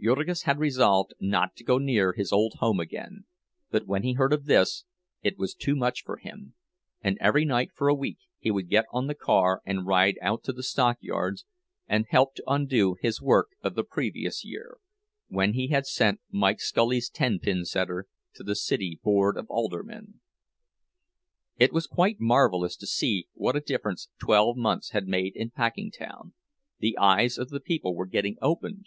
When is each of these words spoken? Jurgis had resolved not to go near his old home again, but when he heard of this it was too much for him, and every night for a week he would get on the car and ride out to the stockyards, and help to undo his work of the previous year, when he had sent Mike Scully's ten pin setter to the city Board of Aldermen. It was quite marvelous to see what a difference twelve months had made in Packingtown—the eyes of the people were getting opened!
Jurgis 0.00 0.44
had 0.44 0.60
resolved 0.60 1.12
not 1.20 1.54
to 1.56 1.62
go 1.62 1.76
near 1.76 2.14
his 2.14 2.32
old 2.32 2.54
home 2.54 2.80
again, 2.80 3.26
but 3.68 3.86
when 3.86 4.02
he 4.02 4.14
heard 4.14 4.32
of 4.32 4.46
this 4.46 4.86
it 5.20 5.36
was 5.36 5.54
too 5.54 5.76
much 5.76 6.04
for 6.04 6.16
him, 6.16 6.54
and 7.02 7.18
every 7.20 7.44
night 7.44 7.68
for 7.74 7.88
a 7.88 7.94
week 7.94 8.16
he 8.38 8.50
would 8.50 8.70
get 8.70 8.86
on 8.92 9.08
the 9.08 9.14
car 9.14 9.60
and 9.66 9.84
ride 9.86 10.16
out 10.22 10.42
to 10.44 10.54
the 10.54 10.62
stockyards, 10.62 11.44
and 11.86 12.06
help 12.08 12.34
to 12.36 12.42
undo 12.46 12.96
his 13.02 13.20
work 13.20 13.48
of 13.60 13.74
the 13.74 13.84
previous 13.84 14.42
year, 14.42 14.78
when 15.28 15.52
he 15.52 15.66
had 15.68 15.86
sent 15.86 16.18
Mike 16.30 16.62
Scully's 16.62 17.10
ten 17.10 17.38
pin 17.38 17.66
setter 17.66 18.06
to 18.36 18.42
the 18.42 18.56
city 18.56 18.98
Board 19.04 19.36
of 19.36 19.50
Aldermen. 19.50 20.20
It 21.58 21.74
was 21.74 21.86
quite 21.86 22.16
marvelous 22.18 22.74
to 22.78 22.86
see 22.86 23.28
what 23.34 23.54
a 23.54 23.60
difference 23.60 24.08
twelve 24.18 24.56
months 24.56 24.92
had 24.92 25.06
made 25.06 25.36
in 25.36 25.50
Packingtown—the 25.50 26.96
eyes 26.96 27.36
of 27.36 27.50
the 27.50 27.60
people 27.60 27.94
were 27.94 28.06
getting 28.06 28.38
opened! 28.40 28.86